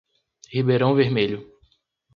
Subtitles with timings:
[0.51, 1.47] Ribeirão Vermelho